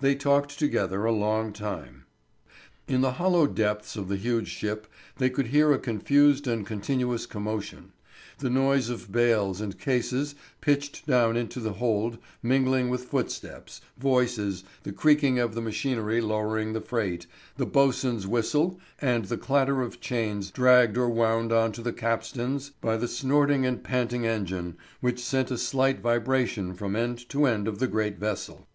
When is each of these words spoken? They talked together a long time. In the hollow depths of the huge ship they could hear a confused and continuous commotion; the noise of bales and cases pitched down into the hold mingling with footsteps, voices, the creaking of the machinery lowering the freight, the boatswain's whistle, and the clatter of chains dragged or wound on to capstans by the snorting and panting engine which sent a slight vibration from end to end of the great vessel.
They 0.00 0.14
talked 0.14 0.58
together 0.58 1.04
a 1.04 1.12
long 1.12 1.52
time. 1.52 2.06
In 2.88 3.02
the 3.02 3.12
hollow 3.20 3.46
depths 3.46 3.94
of 3.94 4.08
the 4.08 4.16
huge 4.16 4.48
ship 4.48 4.86
they 5.18 5.28
could 5.28 5.48
hear 5.48 5.70
a 5.70 5.78
confused 5.78 6.46
and 6.46 6.64
continuous 6.64 7.26
commotion; 7.26 7.92
the 8.38 8.48
noise 8.48 8.88
of 8.88 9.12
bales 9.12 9.60
and 9.60 9.78
cases 9.78 10.34
pitched 10.62 11.06
down 11.06 11.36
into 11.36 11.60
the 11.60 11.74
hold 11.74 12.16
mingling 12.42 12.88
with 12.88 13.04
footsteps, 13.04 13.82
voices, 13.98 14.64
the 14.84 14.92
creaking 14.92 15.38
of 15.38 15.54
the 15.54 15.60
machinery 15.60 16.22
lowering 16.22 16.72
the 16.72 16.80
freight, 16.80 17.26
the 17.58 17.66
boatswain's 17.66 18.26
whistle, 18.26 18.80
and 19.02 19.26
the 19.26 19.36
clatter 19.36 19.82
of 19.82 20.00
chains 20.00 20.50
dragged 20.50 20.96
or 20.96 21.10
wound 21.10 21.52
on 21.52 21.70
to 21.72 21.82
capstans 21.92 22.70
by 22.80 22.96
the 22.96 23.06
snorting 23.08 23.66
and 23.66 23.84
panting 23.84 24.24
engine 24.24 24.78
which 25.02 25.20
sent 25.22 25.50
a 25.50 25.58
slight 25.58 26.00
vibration 26.00 26.72
from 26.72 26.96
end 26.96 27.28
to 27.28 27.44
end 27.44 27.68
of 27.68 27.78
the 27.78 27.86
great 27.86 28.18
vessel. 28.18 28.66